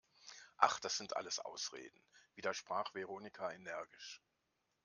[0.57, 2.01] Ach, das sind alles Ausreden!,
[2.33, 4.19] widersprach Veronika energisch.